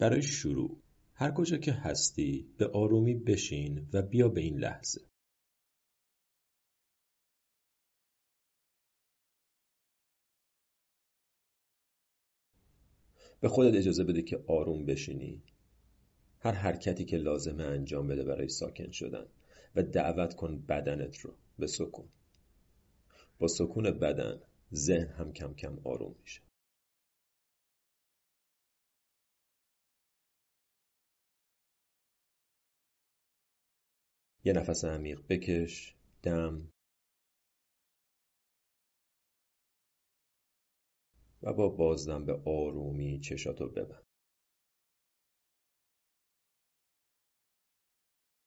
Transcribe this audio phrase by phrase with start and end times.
[0.00, 0.82] برای شروع
[1.14, 5.00] هر کجا که هستی به آرومی بشین و بیا به این لحظه.
[13.40, 15.42] به خودت اجازه بده که آروم بشینی.
[16.38, 19.26] هر حرکتی که لازمه انجام بده برای ساکن شدن
[19.76, 22.08] و دعوت کن بدنت رو به سکون.
[23.38, 24.40] با سکون بدن
[24.74, 26.49] ذهن هم کم کم آروم میشه.
[34.44, 36.72] یه نفس عمیق بکش دم.
[41.42, 44.04] و با بازدم به آرومی چشاتو ببند.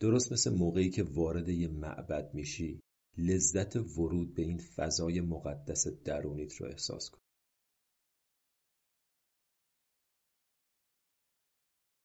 [0.00, 2.80] درست مثل موقعی که وارد یه معبد میشی
[3.18, 7.18] لذت ورود به این فضای مقدس درونیت رو احساس کن.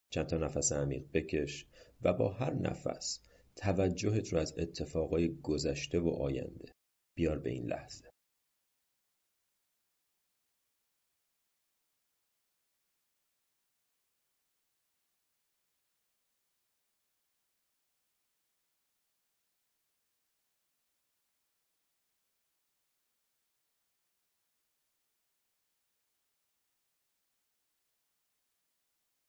[0.10, 1.66] چند تا نفس عمیق بکش
[2.02, 3.29] و با هر نفس
[3.60, 6.72] توجهت رو از اتفاقای گذشته و آینده
[7.18, 8.10] بیار به این لحظه.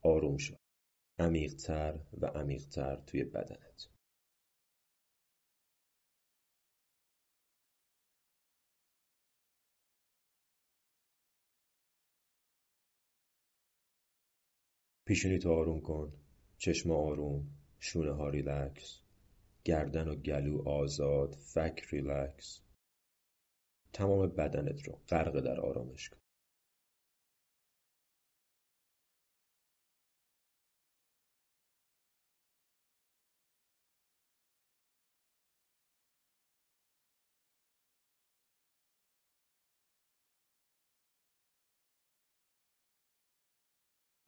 [0.02, 0.54] آروم شو.
[1.18, 3.99] عمیقتر و عمیقتر توی بدنت.
[15.10, 16.12] پیشونی تو آروم کن.
[16.58, 17.46] چشم آروم.
[17.78, 19.00] شونه ها ریلکس.
[19.64, 21.34] گردن و گلو آزاد.
[21.34, 22.60] فک ریلکس.
[23.92, 26.19] تمام بدنت رو غرق در آرامش کن.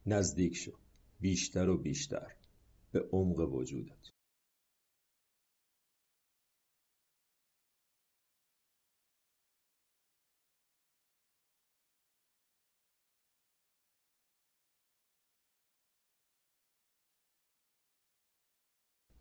[0.07, 0.73] نزدیک شو.
[1.21, 2.37] بیشتر و بیشتر.
[2.93, 4.11] به عمق وجودت.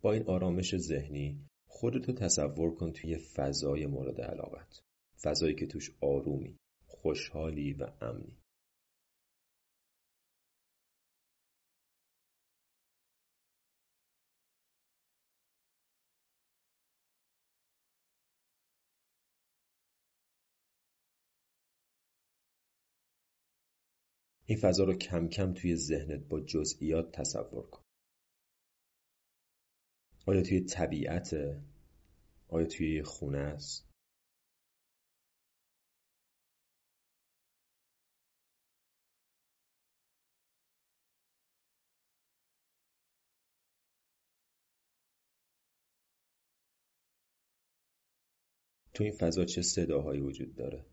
[0.00, 4.82] با این آرامش ذهنی خودتو تصور کن توی فضای مورد علاقت.
[5.22, 6.56] فضایی که توش آرومی
[6.86, 8.41] خوشحالی و امنی.
[24.46, 27.82] این فضا رو کم کم توی ذهنت با جزئیات تصور کن.
[30.26, 31.34] آیا توی طبیعت؟
[32.48, 33.92] آیا توی خونه است؟
[48.94, 50.84] تو این فضا چه صداهایی وجود داره؟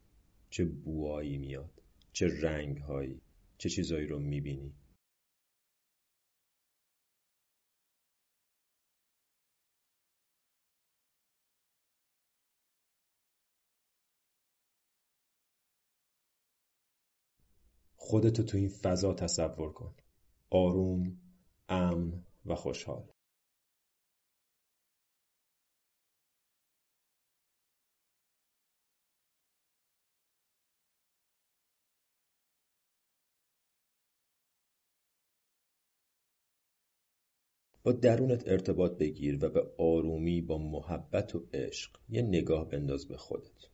[0.50, 1.82] چه بوهایی میاد؟
[2.14, 3.22] چه رنگهایی؟
[3.60, 4.74] چه چیزایی رو می‌بینی؟
[17.96, 19.96] خودتو تو این فضا تصور کن.
[20.50, 21.20] آروم
[21.70, 23.08] امن و خوشحال.
[37.84, 43.18] با درونت ارتباط بگیر و به آرومی با محبت و عشق یه نگاه بنداز به
[43.18, 43.68] خودت.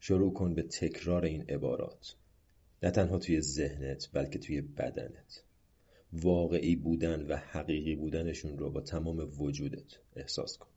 [0.00, 2.16] شروع کن به تکرار این عبارات.
[2.82, 5.44] نه تنها توی ذهنت بلکه توی بدنت.
[6.12, 10.70] واقعی بودن و حقیقی بودنشون رو با تمام وجودت احساس کن.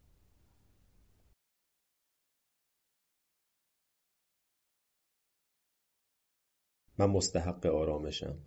[6.98, 8.38] من مستحق آرامشم.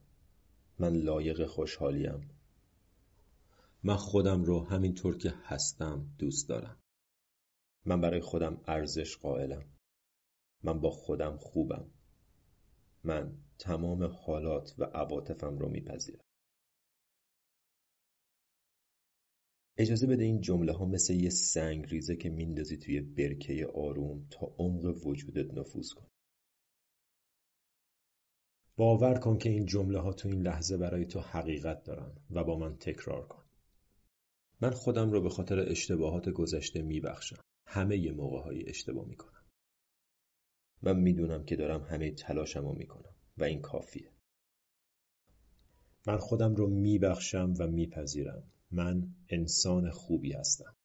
[0.79, 2.35] من لایق خوشحالیم.
[3.82, 6.81] من خودم رو همینطور که هستم دوست دارم.
[7.84, 9.64] من برای خودم ارزش قائلم.
[10.62, 11.90] من با خودم خوبم.
[13.05, 16.25] من تمام حالات و عواطفم رو میپذیرم.
[19.79, 24.55] اجازه بده این جمله ها مثل یه سنگ ریزه که میندازی توی برکه آروم تا
[24.58, 26.06] عمق وجودت نفوذ کن
[28.76, 32.58] باور کن که این جمله ها تو این لحظه برای تو حقیقت دارن و با
[32.58, 33.45] من تکرار کن.
[34.61, 37.41] من خودم رو به خاطر اشتباهات گذشته میبخشم.
[37.67, 39.44] همه موقع های اشتباه می‌کنم.
[40.82, 44.12] من می‌دونم که دارم همه تلاشم رو می‌کنم و این کافیه.
[46.06, 48.53] من خودم رو میبخشم و میپذیرم.
[48.70, 50.75] من انسان خوبی هستم.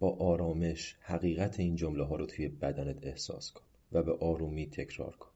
[0.00, 5.16] با آرامش حقیقت این جمله ها رو توی بدنت احساس کن و به آرومی تکرار
[5.16, 5.30] کن.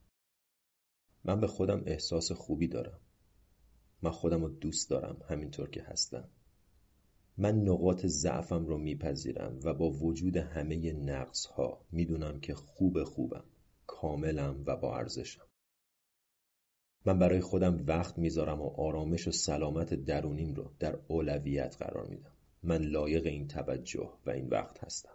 [1.25, 3.00] من به خودم احساس خوبی دارم.
[4.02, 6.28] من خودم رو دوست دارم همینطور که هستم.
[7.37, 13.44] من نقاط ضعفم رو میپذیرم و با وجود همه نقص ها می‌دونم که خوب خوبم.
[13.87, 15.46] کاملم و با ارزشم.
[17.06, 22.33] من برای خودم وقت می‌ذارم و آرامش و سلامت درونیم رو در اولویت قرار میدم.
[22.64, 25.14] من لایق این توجه و این وقت هستم.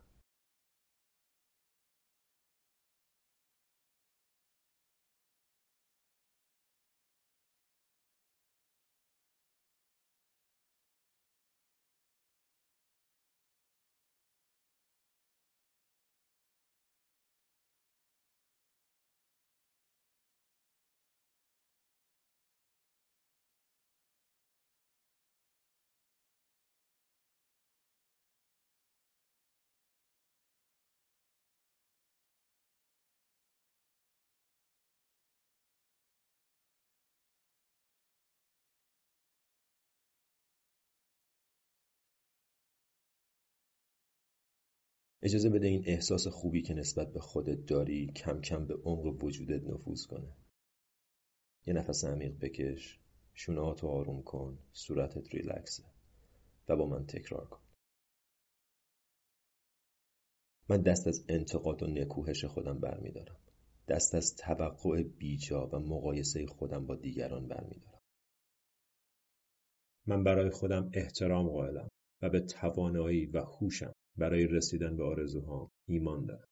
[45.22, 49.64] اجازه بده این احساس خوبی که نسبت به خودت داری کم کم به عمق وجودت
[49.64, 50.36] نفوذ کنه.
[51.66, 53.00] یه نفس عمیق بکش،
[53.34, 55.84] شونهاتو آروم کن، صورتت ریلکسه
[56.68, 57.62] و با من تکرار کن.
[60.70, 63.40] من دست از انتقاد و نکوهش خودم برمیدارم.
[63.88, 68.02] دست از توقع بیجا و مقایسه خودم با دیگران برمیدارم.
[70.06, 71.90] من برای خودم احترام قائلم
[72.22, 76.48] و به توانایی و هوشم برای رسیدن به آرزوهام ایمان دارم.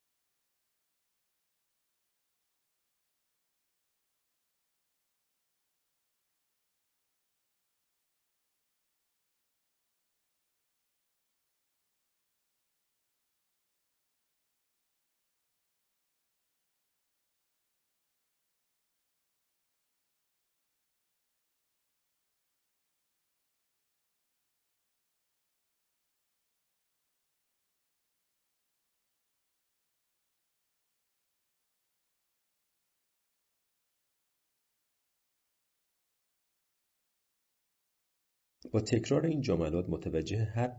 [38.71, 40.77] با تکرار این جملات متوجه هر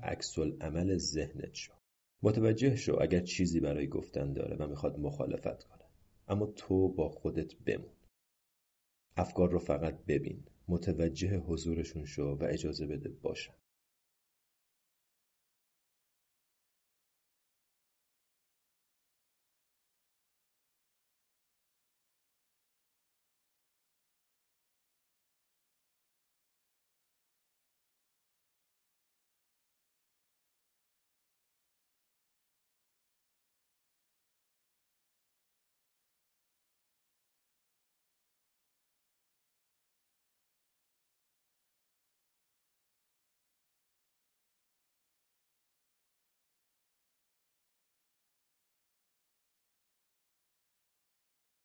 [0.61, 1.73] عمل ذهنت شو.
[2.23, 5.85] متوجه شو اگر چیزی برای گفتن داره و می‌خواد مخالفت کنه.
[6.28, 7.94] اما تو با خودت بمون.
[9.16, 10.44] افکار رو فقط ببین.
[10.68, 13.54] متوجه حضورشون شو و اجازه بده باشن.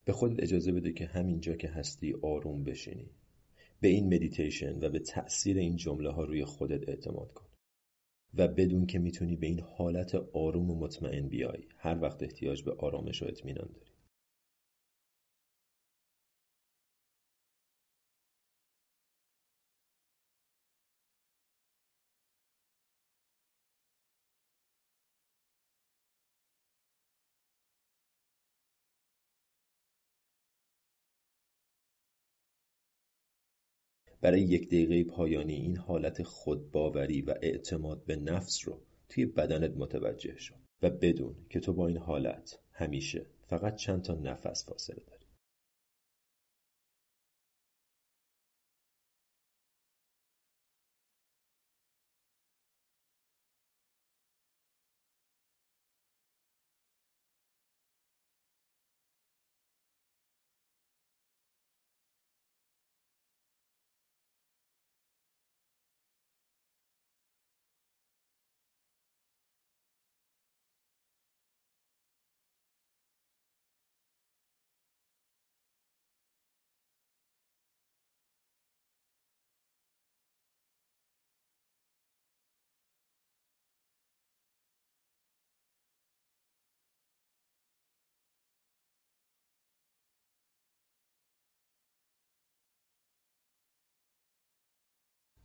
[0.06, 3.10] به خودت اجازه بده که همینجا که هستی آروم بشینی.
[3.82, 7.46] به این مدیتیشن و به تأثیر این جمله ها روی خودت اعتماد کن.
[8.34, 12.72] و بدون که می‌تونی به این حالت آروم و مطمئن بیای هر وقت احتیاج به
[12.72, 13.92] آرامش و اطمینان داری.
[34.24, 40.38] برای یک دقیقه پایانی این حالت خودباوری و اعتماد به نفس رو توی بدنت متوجه
[40.38, 45.23] شو و بدون که تو با این حالت همیشه فقط چند تا نفس فاصله داری.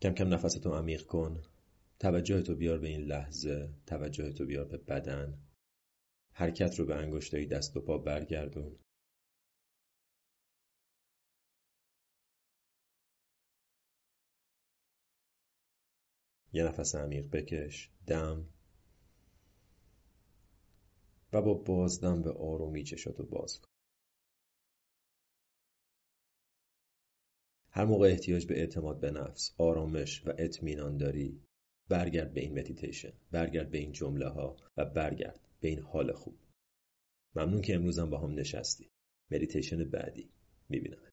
[0.02, 1.42] کم کم نفستو عمیق کن.
[1.98, 3.74] توجهتو بیار به این لحظه.
[3.86, 5.38] توجهتو بیار به بدن.
[6.32, 8.78] حرکت رو به انگشتای دست و پا برگردون.
[16.52, 17.90] یه نفس عمیق بکش.
[18.06, 18.48] دم.
[21.32, 23.77] و با بازدم به آرومی چشاتو باز کن.
[27.70, 31.40] هر موقع احتیاج به اعتماد به نفس، آرامش و اطمینان داری
[31.88, 36.38] برگرد به این مدیتیشن برگرد به این جمله ها و برگرد به این حال خوب.
[37.34, 38.90] ممنون که امروزم با هم نشستی
[39.30, 40.30] مدیتیشن بعدی.
[40.68, 41.07] می‌بینم